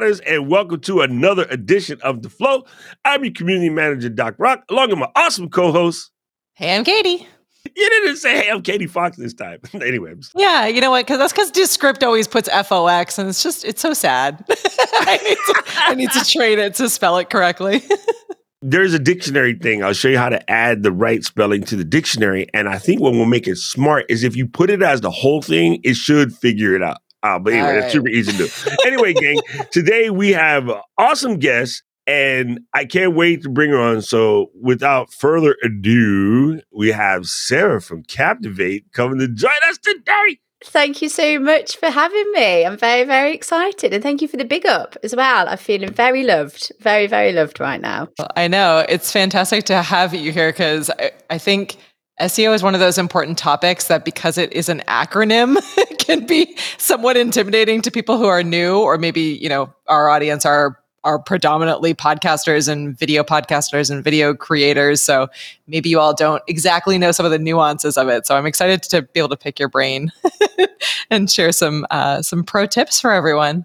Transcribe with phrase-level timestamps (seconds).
[0.00, 2.64] Riders, and welcome to another edition of The Flow.
[3.04, 6.10] I'm your community manager, Doc Rock, along with my awesome co host.
[6.54, 7.28] Hey, I'm Katie.
[7.76, 9.58] You didn't say, hey, I'm Katie Fawkes this time.
[9.74, 10.14] anyway.
[10.34, 11.04] Yeah, you know what?
[11.04, 14.42] Because that's because Descript always puts FOX, and it's just, it's so sad.
[14.48, 17.82] I, need to, I need to train it to spell it correctly.
[18.62, 19.84] There's a dictionary thing.
[19.84, 22.46] I'll show you how to add the right spelling to the dictionary.
[22.54, 25.10] And I think what will make it smart is if you put it as the
[25.10, 27.02] whole thing, it should figure it out.
[27.22, 27.84] Uh, but anyway, right.
[27.84, 28.48] it's super easy to do.
[28.86, 34.02] anyway, gang, today we have awesome guests and I can't wait to bring her on.
[34.02, 40.40] So, without further ado, we have Sarah from Captivate coming to join us today.
[40.62, 42.66] Thank you so much for having me.
[42.66, 43.94] I'm very, very excited.
[43.94, 45.48] And thank you for the big up as well.
[45.48, 48.08] I'm feeling very loved, very, very loved right now.
[48.36, 48.84] I know.
[48.86, 51.76] It's fantastic to have you here because I, I think
[52.20, 55.56] SEO is one of those important topics that because it is an acronym
[55.98, 60.44] can be somewhat intimidating to people who are new or maybe, you know, our audience
[60.44, 65.00] are are predominantly podcasters and video podcasters and video creators.
[65.00, 65.28] So
[65.66, 68.26] maybe you all don't exactly know some of the nuances of it.
[68.26, 70.12] So I'm excited to be able to pick your brain
[71.10, 73.64] and share some uh, some pro tips for everyone.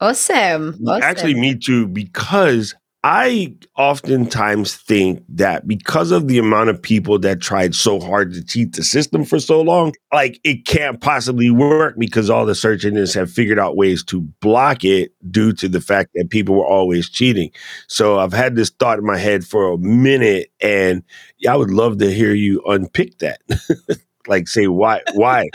[0.00, 0.78] Awesome.
[0.86, 1.02] awesome.
[1.02, 7.40] Actually, me too, because I oftentimes think that because of the amount of people that
[7.40, 11.94] tried so hard to cheat the system for so long, like it can't possibly work
[11.96, 15.80] because all the search engines have figured out ways to block it due to the
[15.80, 17.52] fact that people were always cheating.
[17.86, 21.04] So I've had this thought in my head for a minute and
[21.48, 23.40] I would love to hear you unpick that.
[24.26, 25.48] like say why why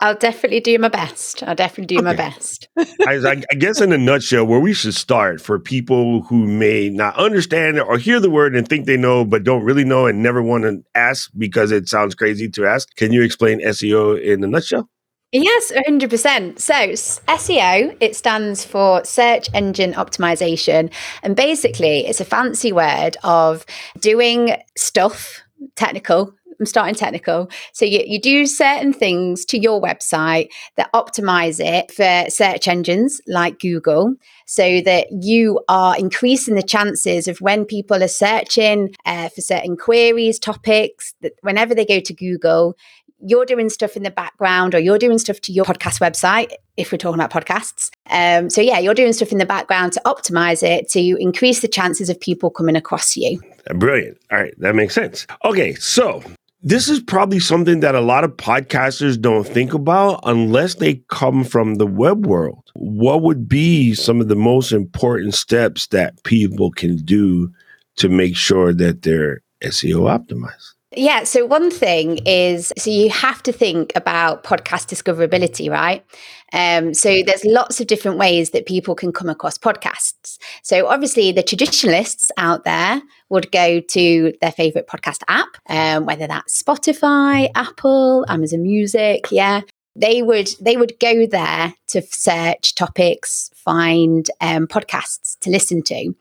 [0.00, 1.42] I'll definitely do my best.
[1.42, 2.04] I'll definitely do okay.
[2.04, 2.68] my best.
[2.78, 7.16] I, I, guess, in a nutshell, where we should start for people who may not
[7.16, 10.42] understand or hear the word and think they know, but don't really know and never
[10.42, 12.88] want to ask because it sounds crazy to ask.
[12.96, 14.88] Can you explain SEO in a nutshell?
[15.32, 16.58] Yes, 100%.
[16.58, 20.90] So, SEO, it stands for search engine optimization.
[21.22, 23.64] And basically, it's a fancy word of
[24.00, 25.42] doing stuff,
[25.76, 27.50] technical, I'm starting technical.
[27.72, 33.20] So you, you do certain things to your website that optimize it for search engines
[33.26, 34.14] like Google
[34.46, 39.76] so that you are increasing the chances of when people are searching uh, for certain
[39.76, 42.76] queries, topics, that whenever they go to Google,
[43.20, 46.90] you're doing stuff in the background or you're doing stuff to your podcast website if
[46.90, 47.90] we're talking about podcasts.
[48.08, 51.68] Um, so yeah you're doing stuff in the background to optimize it to increase the
[51.68, 53.40] chances of people coming across you.
[53.74, 54.18] Brilliant.
[54.30, 55.26] All right that makes sense.
[55.44, 56.22] Okay so
[56.62, 61.42] this is probably something that a lot of podcasters don't think about unless they come
[61.42, 62.70] from the web world.
[62.74, 67.50] What would be some of the most important steps that people can do
[67.96, 70.74] to make sure that they're SEO optimized?
[70.96, 71.22] Yeah.
[71.22, 76.04] So, one thing is so you have to think about podcast discoverability, right?
[76.52, 80.38] Um, so, there's lots of different ways that people can come across podcasts.
[80.62, 86.26] So, obviously, the traditionalists out there would go to their favorite podcast app, um, whether
[86.26, 89.26] that's Spotify, Apple, Amazon Music.
[89.30, 89.60] Yeah.
[89.94, 96.14] They would they would go there to search topics, find um, podcasts to listen to.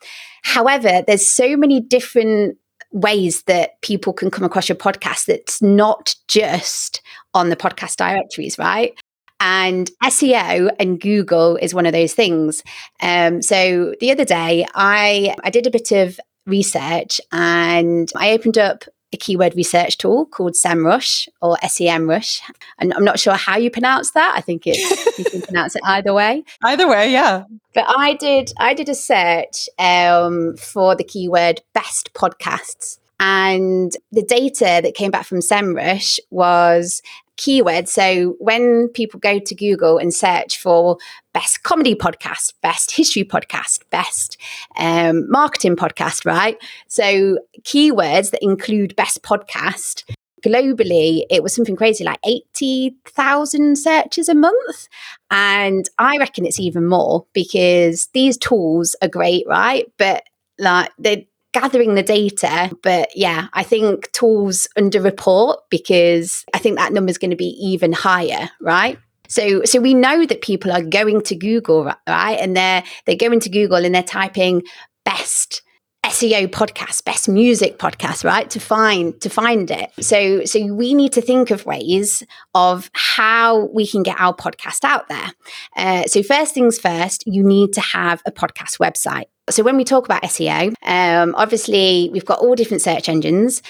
[0.44, 2.58] However, there's so many different
[2.92, 7.02] ways that people can come across your podcast that's not just
[7.34, 8.94] on the podcast directories, right?
[9.40, 12.62] And SEO and Google is one of those things.
[13.02, 18.58] Um, so the other day, I I did a bit of research and I opened
[18.58, 22.42] up a keyword research tool called SEMrush or SEMrush.
[22.78, 24.34] And I'm not sure how you pronounce that.
[24.36, 26.44] I think it's you can pronounce it either way.
[26.64, 27.44] Either way, yeah.
[27.74, 33.00] But I did I did a search um, for the keyword best podcasts.
[33.20, 37.02] And the data that came back from SEMrush was
[37.38, 37.90] keywords.
[37.90, 40.98] So when people go to Google and search for
[41.40, 44.38] best comedy podcast, best history podcast, best
[44.78, 46.58] um, marketing podcast, right?
[46.90, 50.04] So keywords that include best podcast.
[50.44, 54.90] Globally, it was something crazy like 80,000 searches a month.
[55.32, 59.86] And I reckon it's even more because these tools are great, right?
[59.98, 60.24] But
[60.58, 62.70] like they're gathering the data.
[62.84, 67.38] But yeah, I think tools under report because I think that number is going to
[67.38, 69.00] be even higher, right?
[69.30, 72.38] So, so we know that people are going to Google, right?
[72.40, 74.64] And they're they're going to Google and they're typing
[75.06, 75.62] best
[76.06, 78.50] SEO podcast, best music podcast, right?
[78.50, 79.92] To find to find it.
[80.00, 82.24] So, so we need to think of ways
[82.56, 85.32] of how we can get our podcast out there.
[85.76, 89.84] Uh, so, first things first, you need to have a podcast website So when we
[89.84, 93.62] talk about SEO, um, obviously we've got all different search engines,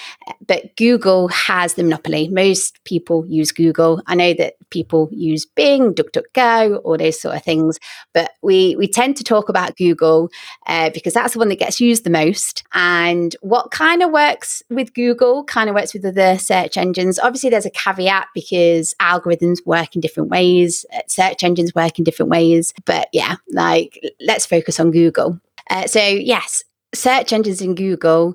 [0.45, 2.27] but Google has the monopoly.
[2.29, 4.01] Most people use Google.
[4.07, 7.79] I know that people use Bing, DuckDuckGo, all those sort of things,
[8.13, 10.29] but we we tend to talk about Google
[10.67, 12.63] uh, because that's the one that gets used the most.
[12.73, 17.19] And what kind of works with Google kind of works with other search engines.
[17.19, 22.29] Obviously, there's a caveat because algorithms work in different ways, search engines work in different
[22.29, 22.73] ways.
[22.85, 25.39] But yeah, like let's focus on Google.
[25.69, 26.63] Uh, so, yes,
[26.93, 28.33] search engines in Google,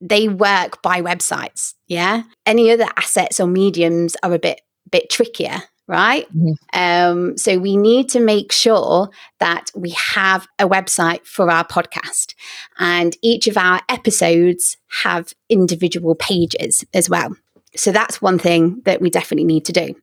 [0.00, 1.74] they work by websites.
[1.86, 2.22] Yeah.
[2.46, 4.60] Any other assets or mediums are a bit,
[4.90, 6.28] bit trickier right?
[6.36, 6.78] Mm-hmm.
[6.78, 9.08] Um, so we need to make sure
[9.40, 12.34] that we have a website for our podcast,
[12.78, 17.34] and each of our episodes have individual pages as well.
[17.74, 19.94] So that's one thing that we definitely need to do.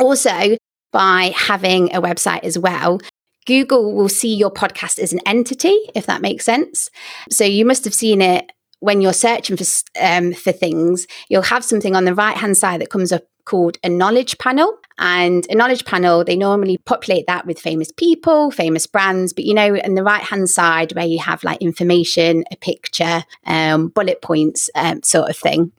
[0.00, 0.56] Also,
[0.90, 2.98] by having a website as well,
[3.48, 6.90] Google will see your podcast as an entity, if that makes sense.
[7.30, 9.64] So you must have seen it when you're searching for
[10.00, 11.06] um, for things.
[11.30, 14.76] You'll have something on the right hand side that comes up called a knowledge panel.
[15.00, 19.32] And a knowledge panel, they normally populate that with famous people, famous brands.
[19.32, 23.24] But you know, in the right hand side where you have like information, a picture,
[23.46, 25.72] um, bullet points, um, sort of thing.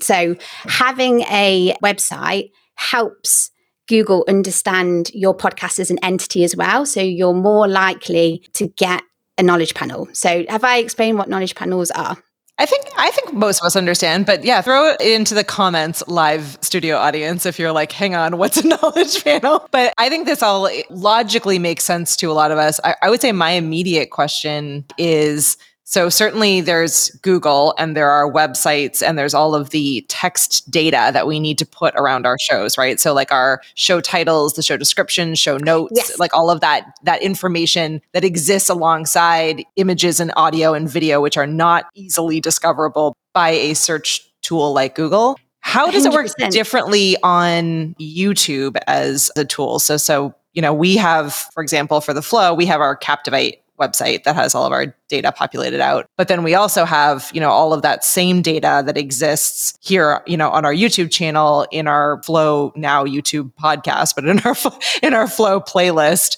[0.00, 3.50] So having a website helps
[3.88, 6.86] Google understand your podcast as an entity as well.
[6.86, 9.02] So you're more likely to get
[9.38, 10.08] a knowledge panel.
[10.12, 12.16] So have I explained what knowledge panels are?
[12.56, 16.04] I think I think most of us understand, but yeah, throw it into the comments,
[16.06, 19.68] live studio audience, if you're like, hang on, what's a knowledge panel?
[19.72, 22.78] But I think this all logically makes sense to a lot of us.
[22.84, 28.30] I, I would say my immediate question is so certainly there's Google and there are
[28.30, 32.38] websites and there's all of the text data that we need to put around our
[32.38, 32.98] shows, right?
[32.98, 36.18] So like our show titles, the show description, show notes, yes.
[36.18, 41.36] like all of that that information that exists alongside images and audio and video which
[41.36, 45.38] are not easily discoverable by a search tool like Google.
[45.60, 46.08] How does 100%.
[46.08, 49.78] it work differently on YouTube as a tool?
[49.78, 53.60] So so you know, we have for example for the flow, we have our Captivate
[53.80, 56.06] website that has all of our data populated out.
[56.16, 60.22] But then we also have, you know, all of that same data that exists here,
[60.26, 64.54] you know, on our YouTube channel, in our Flow Now YouTube podcast, but in our
[65.02, 66.36] in our Flow playlist.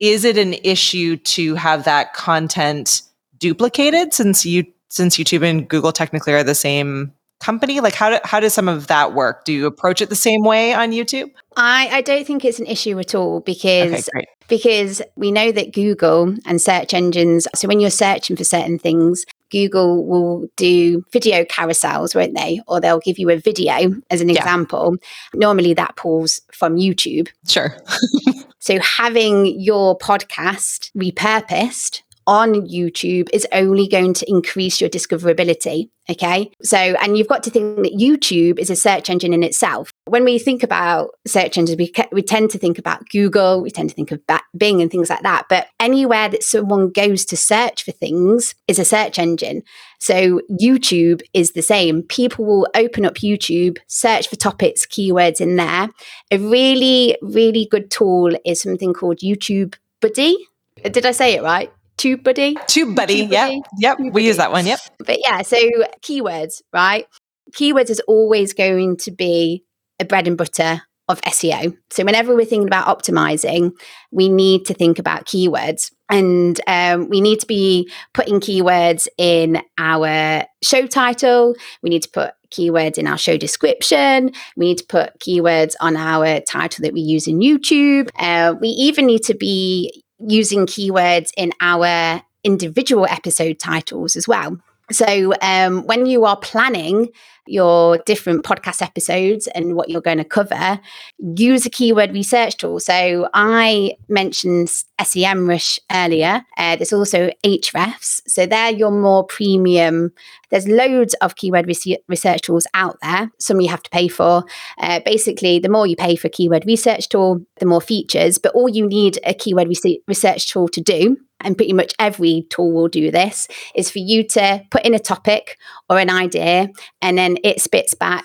[0.00, 3.02] Is it an issue to have that content
[3.38, 7.80] duplicated since you since YouTube and Google technically are the same company?
[7.80, 9.44] Like how do, how does some of that work?
[9.44, 11.30] Do you approach it the same way on YouTube?
[11.58, 15.74] I, I don't think it's an issue at all because okay, because we know that
[15.74, 21.44] Google and search engines, so when you're searching for certain things, Google will do video
[21.44, 22.60] carousels, won't they?
[22.68, 24.36] Or they'll give you a video as an yeah.
[24.36, 24.96] example.
[25.34, 27.28] Normally that pulls from YouTube.
[27.48, 27.76] Sure.
[28.60, 35.88] so having your podcast repurposed on YouTube is only going to increase your discoverability.
[36.10, 36.50] Okay.
[36.62, 39.92] So, and you've got to think that YouTube is a search engine in itself.
[40.06, 43.90] When we think about search engines, we, we tend to think about Google, we tend
[43.90, 44.20] to think of
[44.56, 45.44] Bing and things like that.
[45.50, 49.62] But anywhere that someone goes to search for things is a search engine.
[49.98, 52.02] So, YouTube is the same.
[52.02, 55.90] People will open up YouTube, search for topics, keywords in there.
[56.30, 60.38] A really, really good tool is something called YouTube Buddy.
[60.82, 61.70] Did I say it right?
[61.98, 62.54] TubeBuddy.
[62.54, 63.58] TubeBuddy, yeah.
[63.78, 63.98] Yep.
[64.12, 64.80] We use that one, yep.
[64.98, 65.56] But yeah, so
[66.00, 67.06] keywords, right?
[67.52, 69.64] Keywords is always going to be
[70.00, 71.74] a bread and butter of SEO.
[71.90, 73.72] So whenever we're thinking about optimizing,
[74.10, 75.90] we need to think about keywords.
[76.10, 81.54] And um, we need to be putting keywords in our show title.
[81.82, 84.32] We need to put keywords in our show description.
[84.56, 88.10] We need to put keywords on our title that we use in YouTube.
[88.18, 94.58] Uh, we even need to be using keywords in our individual episode titles as well.
[94.90, 97.08] So, um, when you are planning
[97.50, 100.80] your different podcast episodes and what you're going to cover,
[101.18, 102.80] use a keyword research tool.
[102.80, 104.68] So, I mentioned
[105.00, 106.44] SEMrush earlier.
[106.56, 108.22] Uh, there's also Ahrefs.
[108.26, 110.12] So, they're your more premium.
[110.50, 113.30] There's loads of keyword research tools out there.
[113.38, 114.44] Some you have to pay for.
[114.78, 118.38] Uh, basically, the more you pay for a keyword research tool, the more features.
[118.38, 119.68] But all you need a keyword
[120.06, 124.26] research tool to do and pretty much every tool will do this, is for you
[124.26, 125.56] to put in a topic
[125.88, 126.68] or an idea
[127.00, 128.24] and then it spits back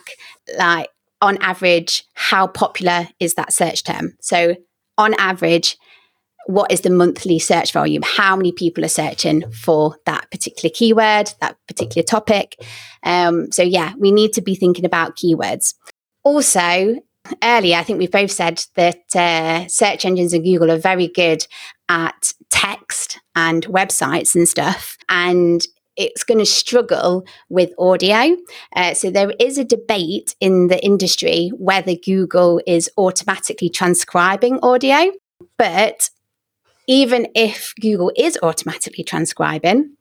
[0.58, 0.90] like
[1.22, 4.14] on average, how popular is that search term?
[4.20, 4.56] So
[4.98, 5.78] on average,
[6.48, 8.04] what is the monthly search volume?
[8.06, 12.56] How many people are searching for that particular keyword, that particular topic?
[13.04, 15.74] Um, so, yeah, we need to be thinking about keywords.
[16.24, 17.00] Also,
[17.42, 21.48] earlier, I think we both said that uh, search engines and Google are very good
[21.88, 24.98] at text and websites and stuff.
[25.08, 25.66] And
[25.96, 28.36] it's going to struggle with audio.
[28.76, 35.12] Uh, so there is a debate in the industry whether Google is automatically transcribing audio.
[35.58, 36.10] But
[36.88, 39.96] even if Google is automatically transcribing,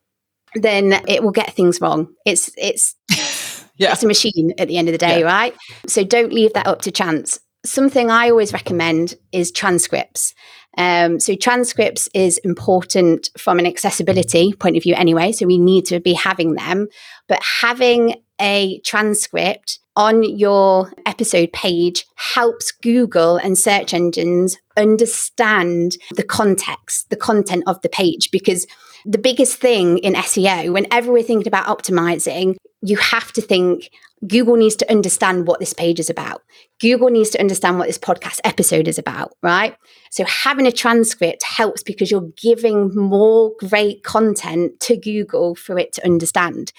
[0.55, 2.09] then it will get things wrong.
[2.27, 2.97] It's it's
[3.77, 3.93] yeah.
[3.93, 5.27] it's a machine at the end of the day, yeah.
[5.27, 5.55] right?
[5.87, 7.39] So don't leave that up to chance.
[7.65, 10.35] Something I always recommend is transcripts.
[10.79, 15.33] Um, so transcripts is important from an accessibility point of view anyway.
[15.33, 16.89] So we need to be having them,
[17.29, 26.23] but having a transcript on your episode page helps Google and search engines understand the
[26.23, 28.67] context, the content of the page, because
[29.05, 33.91] the biggest thing in SEO, whenever we're thinking about optimizing, you have to think
[34.27, 36.43] Google needs to understand what this page is about.
[36.81, 39.77] Google needs to understand what this podcast episode is about, right?
[40.11, 45.93] So having a transcript helps because you're giving more great content to Google for it
[45.95, 46.73] to understand.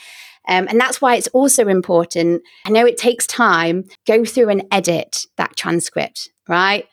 [0.47, 2.43] Um, and that's why it's also important.
[2.65, 6.85] I know it takes time, go through and edit that transcript, right?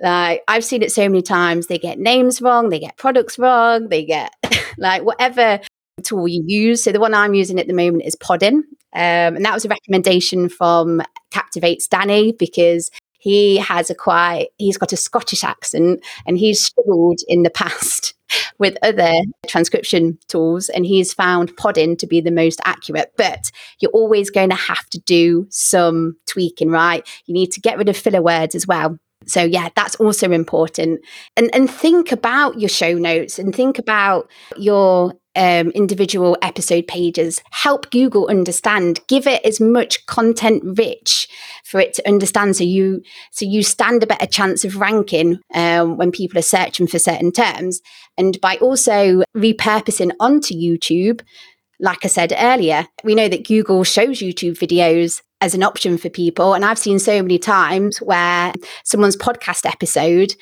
[0.00, 1.66] Like I've seen it so many times.
[1.66, 4.32] They get names wrong, they get products wrong, they get
[4.78, 5.60] like whatever
[6.02, 6.84] tool you use.
[6.84, 8.64] So the one I'm using at the moment is Podin.
[8.94, 14.78] Um, and that was a recommendation from Captivates Danny because he has a quite he's
[14.78, 18.14] got a Scottish accent and he's struggled in the past
[18.58, 19.12] with other
[19.46, 23.12] transcription tools and he's found Podin to be the most accurate.
[23.16, 23.50] But
[23.80, 27.06] you're always going to have to do some tweaking, right?
[27.26, 28.96] You need to get rid of filler words as well.
[29.26, 31.00] So yeah, that's also important.
[31.36, 37.42] And and think about your show notes and think about your um, individual episode pages.
[37.50, 39.00] Help Google understand.
[39.08, 41.28] Give it as much content rich
[41.64, 45.96] for it to understand, so you so you stand a better chance of ranking um,
[45.96, 47.80] when people are searching for certain terms.
[48.16, 51.20] And by also repurposing onto YouTube,
[51.80, 56.08] like I said earlier, we know that Google shows YouTube videos as an option for
[56.08, 56.54] people.
[56.54, 58.52] And I've seen so many times where
[58.84, 60.34] someone's podcast episode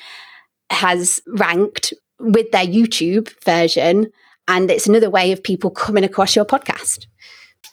[0.69, 4.07] has ranked with their YouTube version
[4.47, 7.07] and it's another way of people coming across your podcast.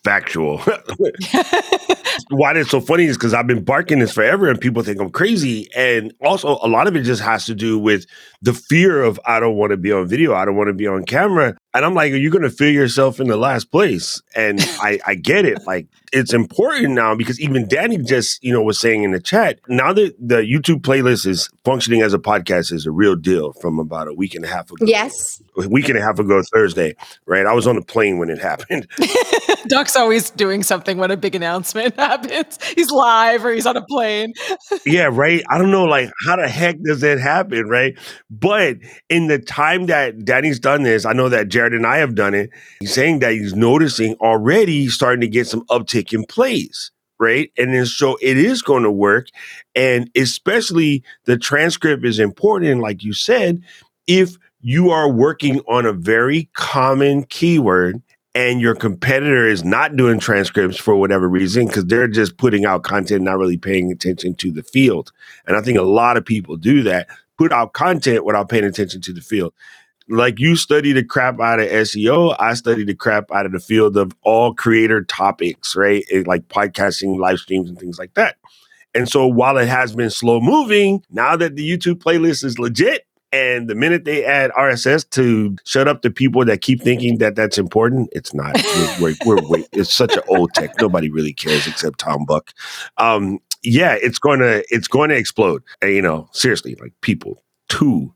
[0.04, 0.58] Factual.
[2.30, 5.10] Why it's so funny is because I've been barking this forever and people think I'm
[5.10, 5.68] crazy.
[5.76, 8.06] And also, a lot of it just has to do with
[8.40, 10.86] the fear of I don't want to be on video, I don't want to be
[10.86, 11.56] on camera.
[11.74, 14.20] And I'm like, are you going to feel yourself in the last place?
[14.36, 15.62] And I, I get it.
[15.66, 19.58] Like, it's important now because even Danny just, you know, was saying in the chat,
[19.68, 23.78] now that the YouTube playlist is functioning as a podcast is a real deal from
[23.78, 24.84] about a week and a half ago.
[24.86, 25.42] Yes.
[25.58, 27.46] A week and a half ago, Thursday, right?
[27.46, 28.86] I was on the plane when it happened.
[29.68, 32.58] Doc's always doing something when a big announcement happens.
[32.74, 34.34] He's live or he's on a plane.
[34.86, 35.42] yeah, right.
[35.50, 37.98] I don't know, like, how the heck does that happen, right?
[38.30, 42.16] But in the time that Danny's done this, I know that Jared and I have
[42.16, 42.50] done it.
[42.80, 46.90] He's saying that he's noticing already he's starting to get some uptick in plays,
[47.20, 47.52] right?
[47.56, 49.28] And then so it is going to work.
[49.76, 53.62] And especially the transcript is important, like you said,
[54.08, 58.02] if you are working on a very common keyword
[58.34, 62.82] and your competitor is not doing transcripts for whatever reason because they're just putting out
[62.82, 65.12] content not really paying attention to the field
[65.46, 69.02] and i think a lot of people do that put out content without paying attention
[69.02, 69.52] to the field
[70.08, 73.60] like you study the crap out of seo i study the crap out of the
[73.60, 78.36] field of all creator topics right it, like podcasting live streams and things like that
[78.94, 83.06] and so while it has been slow moving now that the youtube playlist is legit
[83.32, 87.34] and the minute they add RSS to shut up the people that keep thinking that
[87.34, 88.54] that's important, it's not.
[89.00, 90.78] We're, we're, we're it's such an old tech.
[90.80, 92.50] Nobody really cares except Tom Buck.
[92.98, 95.62] Um, yeah, it's going to it's going to explode.
[95.80, 98.12] And, you know, seriously, like people, two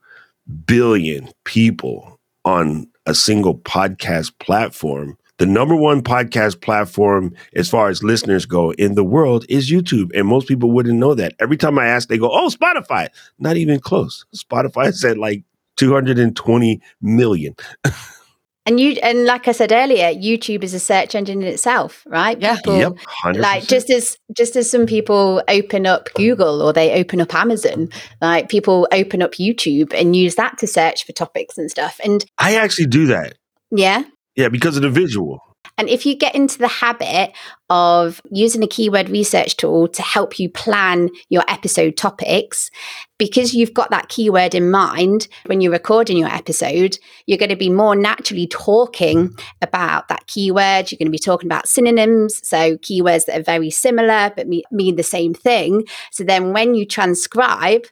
[0.66, 8.02] billion people on a single podcast platform the number one podcast platform as far as
[8.02, 10.10] listeners go in the world is YouTube.
[10.14, 11.34] And most people wouldn't know that.
[11.38, 13.08] Every time I ask, they go, Oh, Spotify.
[13.38, 14.24] Not even close.
[14.34, 15.44] Spotify said like
[15.76, 17.54] 220 million.
[18.66, 22.38] And you and like I said earlier, YouTube is a search engine in itself, right?
[22.40, 22.56] Yeah.
[22.56, 22.92] People, yep,
[23.24, 23.38] 100%.
[23.38, 27.88] like just as just as some people open up Google or they open up Amazon,
[28.20, 32.00] like people open up YouTube and use that to search for topics and stuff.
[32.02, 33.38] And I actually do that.
[33.70, 34.02] Yeah.
[34.34, 35.40] Yeah, because of the visual.
[35.78, 37.32] And if you get into the habit
[37.68, 42.70] of using a keyword research tool to help you plan your episode topics,
[43.18, 47.56] because you've got that keyword in mind when you're recording your episode, you're going to
[47.56, 50.90] be more naturally talking about that keyword.
[50.90, 54.96] You're going to be talking about synonyms, so keywords that are very similar but mean
[54.96, 55.84] the same thing.
[56.10, 57.86] So then when you transcribe,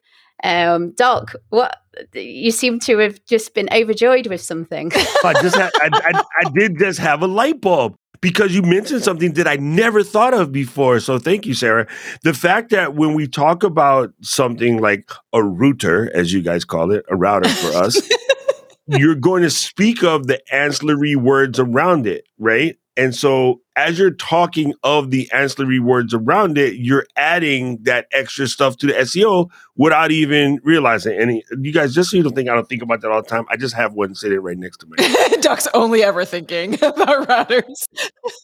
[0.45, 1.79] um, Doc, what
[2.13, 4.93] you seem to have just been overjoyed with something.
[5.25, 9.03] I just had, I, I, I did just have a light bulb because you mentioned
[9.03, 11.01] something that I never thought of before.
[11.01, 11.87] So thank you, Sarah.
[12.23, 16.93] The fact that when we talk about something like a router, as you guys call
[16.93, 18.01] it, a router for us,
[18.87, 22.77] you're going to speak of the ancillary words around it, right?
[22.97, 28.47] And so as you're talking of the ancillary words around it, you're adding that extra
[28.47, 31.21] stuff to the SEO without even realizing.
[31.21, 33.29] And you guys, just so you don't think I don't think about that all the
[33.29, 35.39] time, I just have one sitting right next to me.
[35.41, 37.89] Doc's only ever thinking about routers.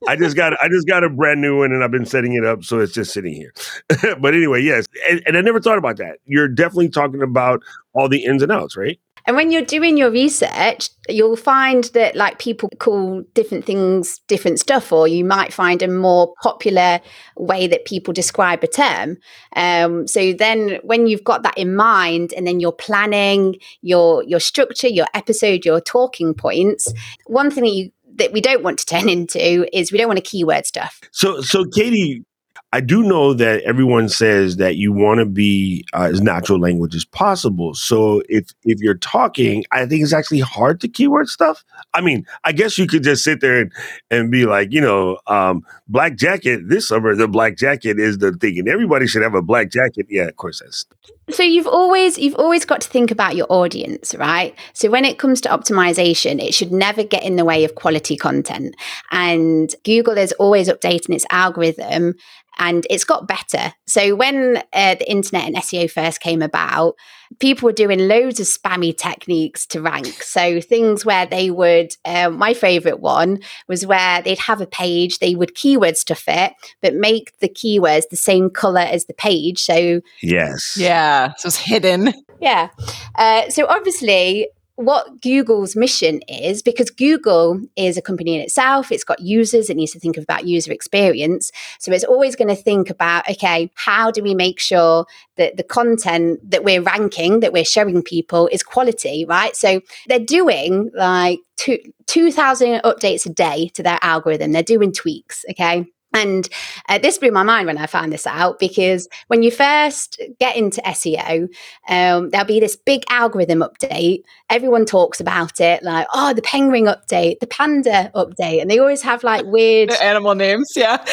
[0.09, 2.45] I just got I just got a brand new one and I've been setting it
[2.45, 3.53] up so it's just sitting here.
[4.21, 4.87] but anyway, yes.
[5.09, 6.19] And, and I never thought about that.
[6.27, 8.99] You're definitely talking about all the ins and outs, right?
[9.27, 14.61] And when you're doing your research, you'll find that like people call different things different
[14.61, 17.01] stuff, or you might find a more popular
[17.37, 19.17] way that people describe a term.
[19.57, 24.41] Um, so then when you've got that in mind and then you're planning your your
[24.41, 26.93] structure, your episode, your talking points,
[27.27, 30.23] one thing that you that we don't want to turn into is we don't want
[30.23, 31.01] to keyword stuff.
[31.13, 32.25] So so Katie,
[32.73, 36.95] I do know that everyone says that you want to be uh, as natural language
[36.95, 37.75] as possible.
[37.75, 41.65] So if if you're talking, I think it's actually hard to keyword stuff.
[41.95, 43.73] I mean, I guess you could just sit there and,
[44.11, 47.17] and be like, you know, um, black jacket this summer.
[47.17, 50.07] The black jacket is the thing, and everybody should have a black jacket.
[50.09, 50.87] Yeah, of course that's.
[51.31, 54.57] So you've always you've always got to think about your audience, right?
[54.75, 58.17] So when it comes to optimization, it should never get in the way of quality
[58.17, 58.77] content.
[59.11, 62.15] And Google is always updating its algorithm
[62.59, 63.73] and it's got better.
[63.87, 66.95] So when uh, the internet and SEO first came about,
[67.39, 70.09] people were doing loads of spammy techniques to rank.
[70.31, 75.19] So things where they would, um, my favorite one was where they'd have a page,
[75.19, 79.61] they would keyword stuff it, but make the keywords the same color as the page.
[79.61, 82.15] So yes, yeah, so it's hidden.
[82.41, 82.69] Yeah.
[83.17, 89.05] Uh, so obviously, what Google's mission is because Google is a company in itself, it's
[89.05, 91.53] got users, it needs to think about user experience.
[91.79, 95.07] So it's always going to think about okay, how do we make sure
[95.37, 99.55] that the content that we're ranking, that we're showing people is quality, right?
[99.55, 105.45] So they're doing like two, 2,000 updates a day to their algorithm, they're doing tweaks,
[105.51, 105.87] okay?
[106.13, 106.49] And
[106.89, 110.57] uh, this blew my mind when I found this out because when you first get
[110.57, 111.49] into SEO,
[111.89, 114.25] um, there'll be this big algorithm update.
[114.49, 118.61] Everyone talks about it, like, oh, the penguin update, the panda update.
[118.61, 121.05] And they always have like weird animal names, yeah.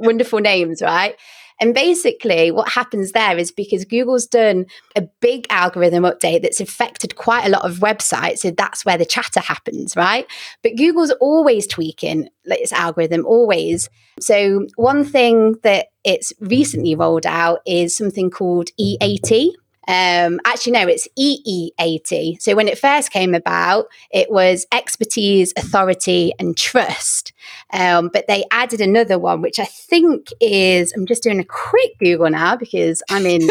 [0.00, 1.16] Wonderful names, right?
[1.62, 7.14] And basically, what happens there is because Google's done a big algorithm update that's affected
[7.14, 8.38] quite a lot of websites.
[8.38, 10.26] So that's where the chatter happens, right?
[10.64, 13.88] But Google's always tweaking its algorithm, always.
[14.18, 19.54] So, one thing that it's recently rolled out is something called EAT,
[19.92, 22.38] um, actually, no, it's E-E-A-T.
[22.40, 27.34] So when it first came about, it was expertise, authority, and trust.
[27.74, 31.98] Um, but they added another one, which I think is, I'm just doing a quick
[31.98, 33.42] Google now because I'm in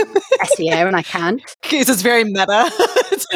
[0.58, 1.42] SEO and I can.
[1.70, 2.72] This is very meta.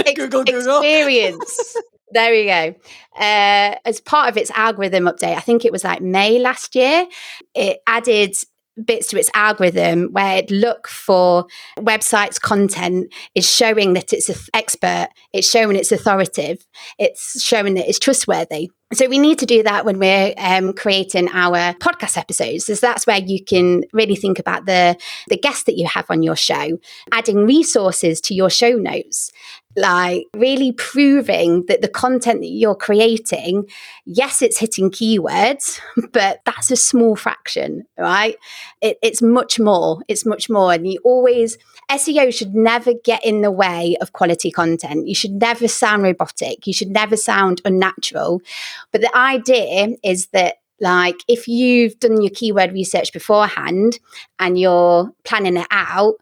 [0.15, 0.77] Google, Google.
[0.79, 1.77] Experience.
[2.09, 2.73] There we go.
[3.19, 7.05] Uh, as part of its algorithm update, I think it was like May last year,
[7.53, 8.35] it added
[8.83, 11.45] bits to its algorithm where it look for
[11.77, 16.65] websites content is showing that it's an expert it's showing it's authoritative
[16.99, 21.29] it's showing that it's trustworthy so we need to do that when we're um, creating
[21.29, 25.77] our podcast episodes so that's where you can really think about the the guests that
[25.77, 26.77] you have on your show
[27.11, 29.31] adding resources to your show notes
[29.75, 33.67] like really proving that the content that you're creating,
[34.05, 35.79] yes, it's hitting keywords,
[36.11, 38.37] but that's a small fraction, right?
[38.81, 39.99] It, it's much more.
[40.07, 40.73] It's much more.
[40.73, 41.57] And you always,
[41.91, 45.07] SEO should never get in the way of quality content.
[45.07, 46.65] You should never sound robotic.
[46.65, 48.41] You should never sound unnatural.
[48.91, 53.99] But the idea is that like if you've done your keyword research beforehand
[54.39, 56.15] and you're planning it out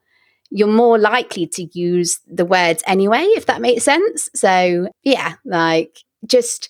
[0.53, 4.29] you're more likely to use the words anyway, if that makes sense.
[4.35, 5.97] So, yeah, like
[6.27, 6.69] just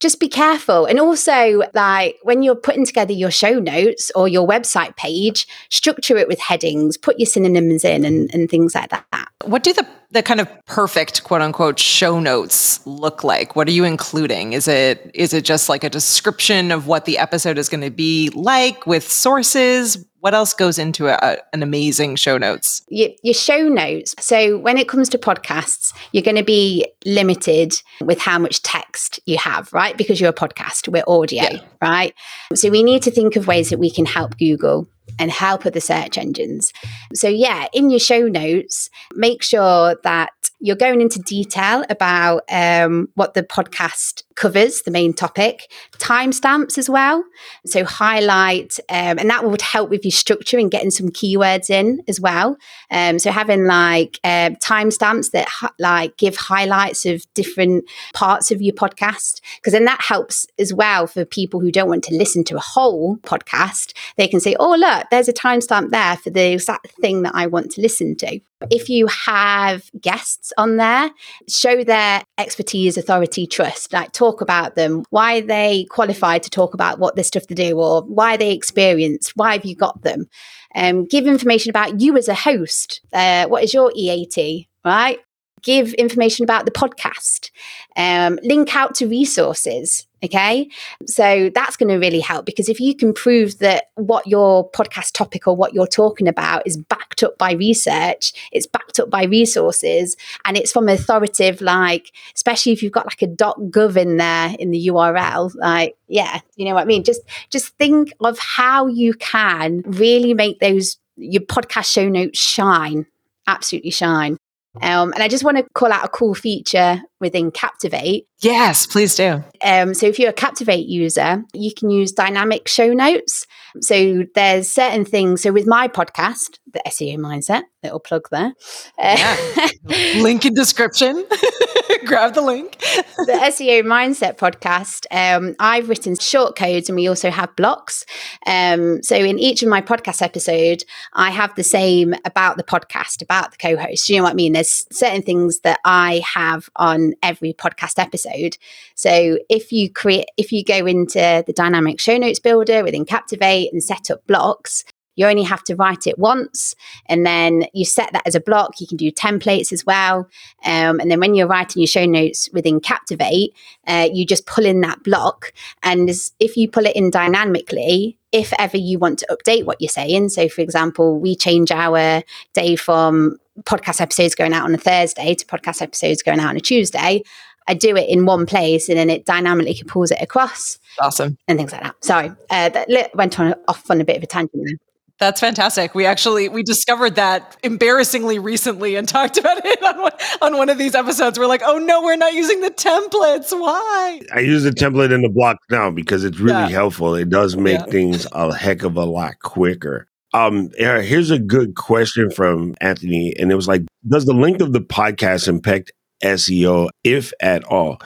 [0.00, 0.86] just be careful.
[0.86, 6.16] And also, like when you're putting together your show notes or your website page, structure
[6.16, 9.28] it with headings, put your synonyms in and, and things like that.
[9.44, 13.56] What do the the kind of perfect quote unquote show notes look like?
[13.56, 14.52] What are you including?
[14.52, 17.90] Is it is it just like a description of what the episode is going to
[17.90, 20.04] be like with sources?
[20.20, 22.82] What else goes into a, an amazing show notes?
[22.88, 24.14] Your, your show notes.
[24.20, 29.18] So when it comes to podcasts, you're going to be limited with how much text
[29.26, 29.96] you have, right?
[29.96, 31.58] Because you're a podcast, we're audio, yeah.
[31.80, 32.14] right?
[32.54, 34.86] So we need to think of ways that we can help Google
[35.18, 36.72] and help the search engines.
[37.14, 43.08] So, yeah, in your show notes, make sure that you're going into detail about um,
[43.14, 47.24] what the podcast covers, the main topic, timestamps as well.
[47.66, 52.00] So, highlight, um, and that would help with your structure and getting some keywords in
[52.08, 52.56] as well.
[52.90, 57.84] Um, so, having like uh, timestamps that ha- like give highlights of different
[58.14, 62.04] parts of your podcast, because then that helps as well for people who don't want
[62.04, 63.92] to listen to a whole podcast.
[64.16, 67.46] They can say, oh, look, there's a timestamp there for the exact thing that I
[67.46, 68.40] want to listen to.
[68.70, 71.10] If you have guests on there,
[71.48, 76.98] show their expertise, authority, trust, like talk about them, why they qualified to talk about
[76.98, 80.26] what the stuff to do or why they experienced, why have you got them?
[80.74, 83.00] Um, give information about you as a host.
[83.12, 85.18] Uh, what is your EAT, right?
[85.62, 87.50] Give information about the podcast.
[87.96, 90.06] Um, link out to resources.
[90.24, 90.68] Okay.
[91.06, 95.12] So that's going to really help because if you can prove that what your podcast
[95.12, 99.24] topic or what you're talking about is backed up by research, it's backed up by
[99.24, 104.54] resources, and it's from authoritative, like, especially if you've got like a .gov in there
[104.60, 107.02] in the URL, like, yeah, you know what I mean?
[107.02, 113.06] Just, just think of how you can really make those, your podcast show notes shine,
[113.48, 114.36] absolutely shine.
[114.80, 118.26] Um, and I just want to call out a cool feature within Captivate.
[118.40, 119.42] Yes, please do.
[119.64, 123.46] Um, so if you're a Captivate user, you can use dynamic show notes.
[123.80, 125.42] So there's certain things.
[125.42, 128.52] So with my podcast, the SEO mindset, little plug there.
[128.98, 129.68] Yeah.
[130.16, 131.24] link in description.
[132.04, 132.78] Grab the link.
[132.80, 135.06] the SEO mindset podcast.
[135.10, 138.04] Um, I've written short codes, and we also have blocks.
[138.46, 143.22] Um, so in each of my podcast episode, I have the same about the podcast,
[143.22, 144.08] about the co-host.
[144.08, 144.52] You know what I mean?
[144.52, 148.56] There's certain things that I have on every podcast episode.
[148.94, 153.72] So if you create, if you go into the dynamic show notes builder within Captivate
[153.72, 156.74] and set up blocks, you only have to write it once
[157.06, 158.80] and then you set that as a block.
[158.80, 160.28] You can do templates as well.
[160.64, 163.54] Um, and then when you're writing your show notes within Captivate,
[163.86, 165.52] uh, you just pull in that block.
[165.82, 169.88] And if you pull it in dynamically, if ever you want to update what you're
[169.88, 172.22] saying, so for example, we change our
[172.54, 176.56] day from podcast episodes going out on a Thursday to podcast episodes going out on
[176.56, 177.22] a Tuesday,
[177.68, 180.78] I do it in one place and then it dynamically pulls it across.
[181.00, 181.38] Awesome.
[181.48, 182.04] And things like that.
[182.04, 184.52] Sorry, uh, that went on off on a bit of a tangent.
[184.54, 184.76] there.
[185.18, 185.94] That's fantastic.
[185.94, 190.68] We actually we discovered that embarrassingly recently and talked about it on one, on one
[190.68, 191.38] of these episodes.
[191.38, 193.58] We're like, oh no, we're not using the templates.
[193.58, 194.20] Why?
[194.34, 196.68] I use the template in the block now because it's really yeah.
[196.68, 197.14] helpful.
[197.14, 197.86] It does make yeah.
[197.86, 200.08] things a heck of a lot quicker.
[200.34, 204.72] Um, here's a good question from Anthony, and it was like, does the length of
[204.72, 205.92] the podcast impact
[206.22, 208.00] SEO, if at all?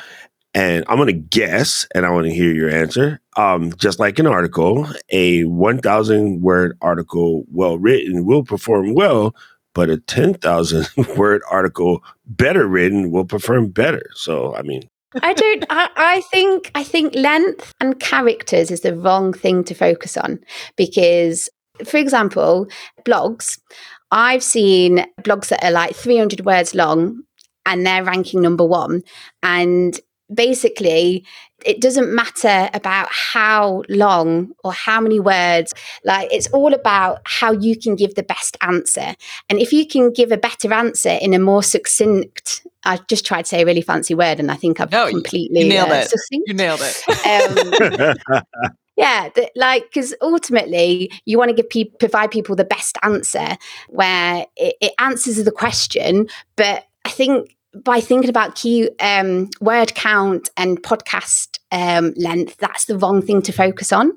[0.53, 3.21] And I'm to guess, and I want to hear your answer.
[3.37, 9.37] Um, just like an article, a 1,000 word article, well written, will perform well,
[9.75, 14.03] but a 10,000 word article, better written, will perform better.
[14.15, 14.89] So, I mean,
[15.23, 15.65] I don't.
[15.71, 16.71] I, I, think.
[16.75, 20.41] I think length and characters is the wrong thing to focus on
[20.77, 21.49] because
[21.85, 22.69] for example,
[23.05, 23.59] blogs,
[24.11, 27.23] I've seen blogs that are like 300 words long
[27.65, 29.03] and they're ranking number one.
[29.43, 29.99] And
[30.33, 31.25] basically,
[31.65, 35.73] it doesn't matter about how long or how many words.
[36.05, 39.15] Like, it's all about how you can give the best answer.
[39.49, 43.43] And if you can give a better answer in a more succinct, I just tried
[43.43, 45.95] to say a really fancy word, and I think I've no, completely you nailed uh,
[45.95, 46.11] it.
[46.11, 46.49] Succinct.
[46.49, 48.19] You nailed it.
[48.97, 54.47] Yeah, like because ultimately you want to give people provide people the best answer where
[54.57, 60.51] it, it answers the question, but I think by thinking about key um, word count
[60.57, 64.13] and podcast um, length, that's the wrong thing to focus on.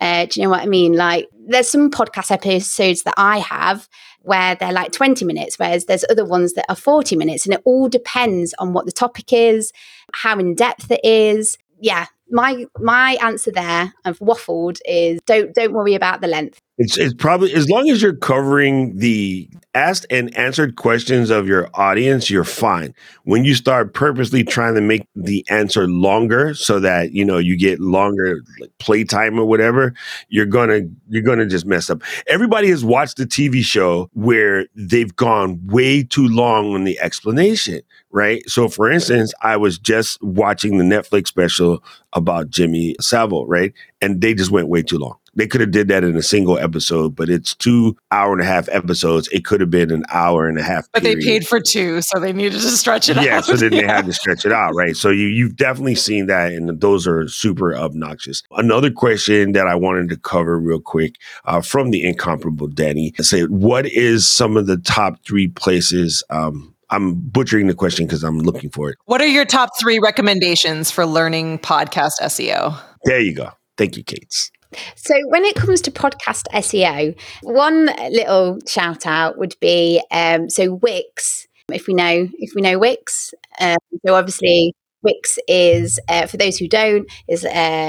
[0.00, 0.94] Uh, do you know what I mean?
[0.94, 3.88] Like, there's some podcast episodes that I have
[4.22, 7.62] where they're like 20 minutes, whereas there's other ones that are 40 minutes, and it
[7.64, 9.72] all depends on what the topic is,
[10.14, 11.58] how in depth it is.
[11.80, 16.60] Yeah, my my answer there, I've waffled, is don't don't worry about the length.
[16.82, 21.68] It's it's probably as long as you're covering the asked and answered questions of your
[21.74, 22.94] audience, you're fine.
[23.24, 27.58] When you start purposely trying to make the answer longer so that you know you
[27.58, 29.92] get longer like, playtime or whatever,
[30.30, 32.00] you're gonna you're gonna just mess up.
[32.28, 37.82] Everybody has watched the TV show where they've gone way too long on the explanation,
[38.10, 38.42] right?
[38.48, 43.74] So for instance, I was just watching the Netflix special about Jimmy Savile, right?
[44.00, 45.19] And they just went way too long.
[45.34, 48.44] They could have did that in a single episode, but it's two hour and a
[48.44, 49.28] half episodes.
[49.28, 50.88] It could have been an hour and a half.
[50.92, 51.20] But period.
[51.20, 53.26] they paid for two, so they needed to stretch it yeah, out.
[53.26, 54.96] Yeah, so then they had to stretch it out, right?
[54.96, 58.42] So you you've definitely seen that, and those are super obnoxious.
[58.52, 63.50] Another question that I wanted to cover real quick uh, from the incomparable Danny said,
[63.50, 68.40] "What is some of the top three places?" Um, I'm butchering the question because I'm
[68.40, 68.98] looking for it.
[69.04, 72.76] What are your top three recommendations for learning podcast SEO?
[73.04, 73.50] There you go.
[73.76, 74.50] Thank you, Kate.
[74.94, 80.74] So, when it comes to podcast SEO, one little shout out would be um, so
[80.74, 81.46] Wix.
[81.72, 86.58] If we know, if we know Wix, um, so obviously Wix is, uh, for those
[86.58, 87.48] who don't, is uh,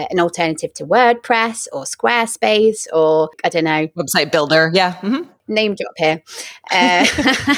[0.10, 4.72] an alternative to WordPress or Squarespace or I don't know website builder.
[4.74, 5.30] Yeah, mm-hmm.
[5.48, 6.24] name drop here.
[6.72, 7.06] Uh,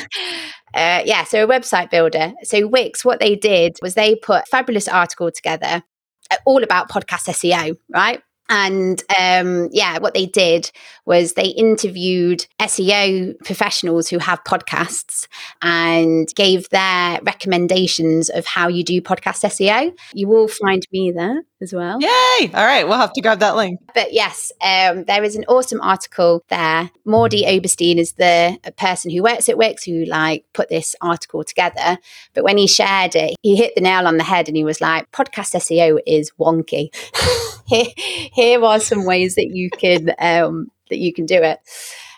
[0.73, 2.33] uh, yeah, so a website builder.
[2.43, 5.83] So Wix, what they did was they put fabulous article together,
[6.31, 8.21] uh, all about podcast SEO, right?
[8.49, 10.71] And um, yeah, what they did
[11.05, 15.27] was they interviewed SEO professionals who have podcasts
[15.61, 19.97] and gave their recommendations of how you do podcast SEO.
[20.13, 21.99] You will find me there as well.
[22.01, 22.51] Yay!
[22.53, 23.79] All right, we'll have to grab that link.
[23.95, 26.91] But yes, um, there is an awesome article there.
[27.07, 31.97] Mordy Oberstein is the person who works at Wix who like put this article together.
[32.33, 34.81] But when he shared it, he hit the nail on the head and he was
[34.81, 36.89] like, podcast SEO is wonky.
[37.65, 41.59] here, here are some ways that you can um, that you can do it.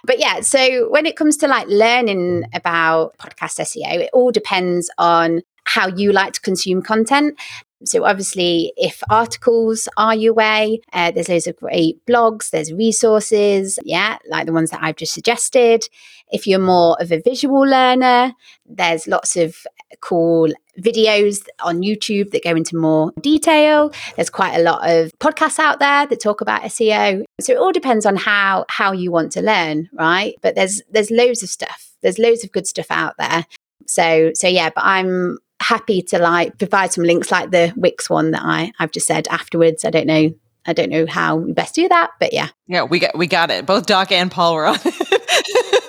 [0.05, 4.89] But yeah, so when it comes to like learning about podcast SEO, it all depends
[4.97, 7.39] on how you like to consume content.
[7.83, 13.77] So, obviously, if articles are your way, uh, there's loads of great blogs, there's resources,
[13.83, 15.87] yeah, like the ones that I've just suggested.
[16.31, 18.33] If you're more of a visual learner,
[18.65, 19.55] there's lots of
[20.01, 23.91] cool videos on YouTube that go into more detail.
[24.15, 27.23] There's quite a lot of podcasts out there that talk about SEO.
[27.39, 30.35] So it all depends on how how you want to learn, right?
[30.41, 31.91] But there's there's loads of stuff.
[32.01, 33.45] There's loads of good stuff out there.
[33.87, 38.31] So so yeah, but I'm happy to like provide some links like the Wix one
[38.31, 39.83] that I I've just said afterwards.
[39.83, 40.31] I don't know
[40.67, 42.49] I don't know how we best do that, but yeah.
[42.67, 43.65] Yeah, we got we got it.
[43.65, 44.77] Both Doc and Paul were on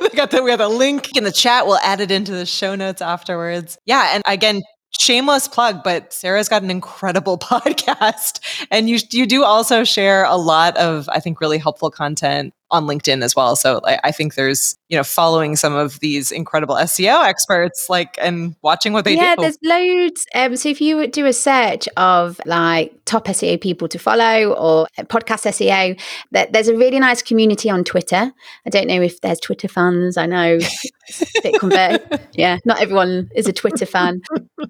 [0.01, 1.67] we got the we got the link in the chat.
[1.67, 3.79] We'll add it into the show notes afterwards.
[3.87, 4.63] Yeah, and again,
[4.99, 10.37] shameless plug, but Sarah's got an incredible podcast, and you you do also share a
[10.37, 13.55] lot of I think really helpful content on LinkedIn as well.
[13.55, 18.19] So I, I, think there's, you know, following some of these incredible SEO experts, like,
[18.21, 19.43] and watching what they yeah, do.
[19.43, 20.27] Yeah, there's loads.
[20.35, 24.89] Um, so if you do a search of like top SEO people to follow or
[25.05, 26.01] podcast SEO,
[26.33, 28.33] that there's a really nice community on Twitter.
[28.67, 30.17] I don't know if there's Twitter fans.
[30.17, 30.59] I know
[31.43, 32.03] bit convert.
[32.33, 34.23] yeah, not everyone is a Twitter fan,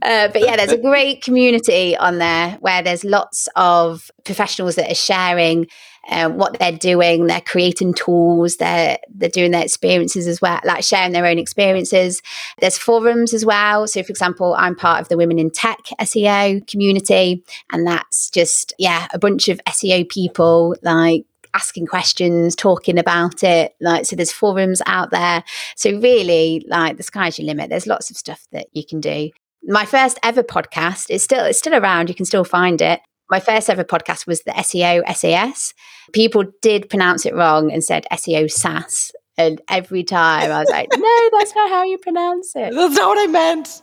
[0.02, 4.90] uh, but yeah, there's a great community on there where there's lots of professionals that
[4.90, 5.66] are sharing
[6.08, 7.26] um, what they're doing.
[7.26, 8.56] They're creating tools.
[8.56, 12.22] They're they're doing their experiences as well, like sharing their own experiences.
[12.60, 13.86] There's forums as well.
[13.86, 18.74] So, for example, I'm part of the Women in Tech SEO community, and that's just
[18.78, 23.74] yeah, a bunch of SEO people like asking questions, talking about it.
[23.80, 25.42] Like, so there's forums out there.
[25.74, 27.70] So really, like the sky's your limit.
[27.70, 29.30] There's lots of stuff that you can do.
[29.64, 32.08] My first ever podcast is still it's still around.
[32.08, 33.00] You can still find it.
[33.30, 35.74] My first ever podcast was the SEO SAS.
[36.12, 39.10] People did pronounce it wrong and said SEO SAS.
[39.38, 42.72] And every time I was like, no, that's not how you pronounce it.
[42.72, 43.82] That's not what I meant.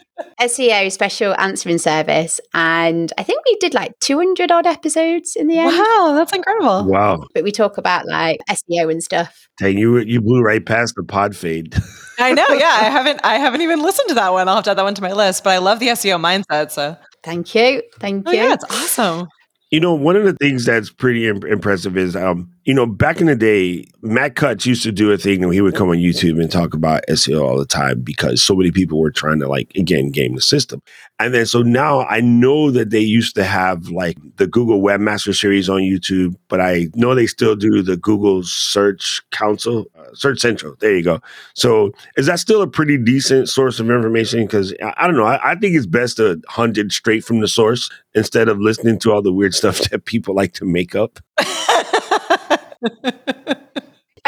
[0.40, 2.40] SEO special answering service.
[2.54, 5.76] And I think we did like 200 odd episodes in the end.
[5.76, 6.86] Wow, that's incredible.
[6.86, 7.26] Wow.
[7.34, 9.48] But we talk about like SEO and stuff.
[9.58, 11.76] Dang, you you blew right past the pod fade.
[12.18, 12.76] I know, yeah.
[12.80, 14.48] I haven't I haven't even listened to that one.
[14.48, 15.44] I'll have to add that one to my list.
[15.44, 16.70] But I love the SEO mindset.
[16.70, 17.82] So Thank you.
[17.98, 18.38] Thank oh, you.
[18.38, 19.28] Yeah, it's awesome.
[19.70, 23.20] You know, one of the things that's pretty imp- impressive is, um, you know, back
[23.20, 25.96] in the day, Matt Cutts used to do a thing and he would come on
[25.96, 29.46] YouTube and talk about SEO all the time because so many people were trying to,
[29.46, 30.80] like, again, game the system.
[31.18, 35.38] And then so now I know that they used to have like the Google Webmaster
[35.38, 40.76] Series on YouTube, but I know they still do the Google Search Council, Search Central.
[40.80, 41.20] There you go.
[41.54, 44.44] So is that still a pretty decent source of information?
[44.44, 45.24] Because I, I, don't know.
[45.24, 48.98] I, I think it's best to hunt it straight from the source instead of listening
[49.00, 51.18] to all the weird stuff that people like to make up.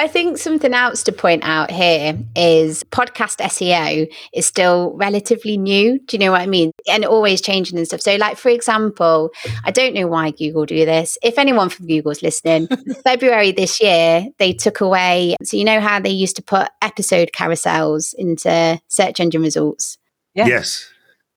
[0.01, 5.99] I think something else to point out here is podcast SEO is still relatively new.
[5.99, 6.73] Do you know what I mean?
[6.89, 8.01] And always changing and stuff.
[8.01, 9.31] So, like, for example,
[9.63, 11.19] I don't know why Google do this.
[11.23, 12.67] If anyone from Google's listening,
[13.05, 15.37] February this year, they took away.
[15.43, 19.99] So, you know how they used to put episode carousels into search engine results?
[20.33, 20.47] Yeah.
[20.47, 20.91] Yes.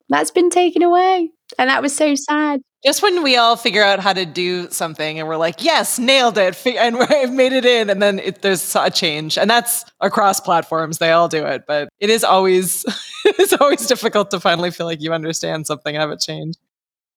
[0.08, 1.32] That's been taken away.
[1.60, 2.62] And that was so sad.
[2.85, 6.37] Just when we all figure out how to do something and we're like, yes, nailed
[6.37, 10.41] it, and we've made it in, and then it, there's a change, and that's across
[10.41, 10.97] platforms.
[10.97, 12.85] They all do it, but it is always
[13.25, 16.55] it's always difficult to finally feel like you understand something and have it change.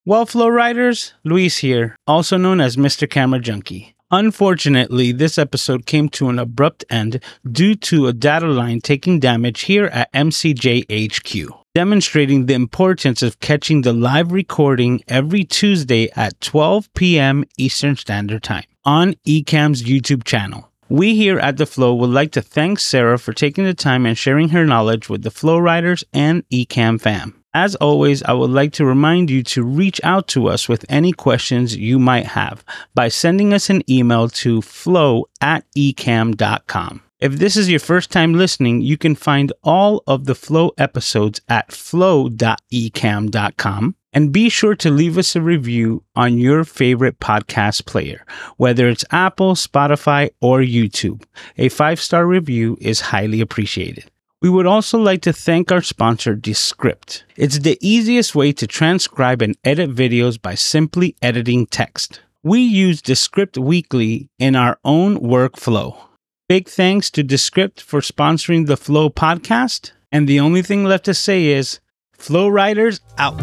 [0.05, 3.09] Well, Flow Riders, Luis here, also known as Mr.
[3.09, 3.93] Camera Junkie.
[4.09, 9.61] Unfortunately, this episode came to an abrupt end due to a data line taking damage
[9.61, 16.41] here at MCJ HQ demonstrating the importance of catching the live recording every Tuesday at
[16.41, 17.43] 12 p.m.
[17.55, 20.71] Eastern Standard Time on Ecamm's YouTube channel.
[20.89, 24.17] We here at The Flow would like to thank Sarah for taking the time and
[24.17, 27.43] sharing her knowledge with the Flow Riders and Ecamm fam.
[27.53, 31.11] As always, I would like to remind you to reach out to us with any
[31.11, 37.03] questions you might have by sending us an email to flow at ecamm.com.
[37.19, 41.41] If this is your first time listening, you can find all of the Flow episodes
[41.49, 48.23] at flow.ecamm.com And be sure to leave us a review on your favorite podcast player,
[48.57, 51.23] whether it's Apple, Spotify, or YouTube.
[51.57, 54.11] A five star review is highly appreciated.
[54.39, 57.23] We would also like to thank our sponsor, Descript.
[57.35, 62.21] It's the easiest way to transcribe and edit videos by simply editing text.
[62.43, 66.06] We use Descript weekly in our own workflow.
[66.49, 69.91] Big thanks to Descript for sponsoring the Flow podcast.
[70.13, 71.81] And the only thing left to say is
[72.13, 73.37] Flow Riders out.